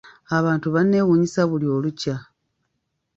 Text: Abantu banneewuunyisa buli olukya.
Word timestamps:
Abantu 0.37 0.67
banneewuunyisa 0.75 1.41
buli 1.49 1.67
olukya. 1.75 2.15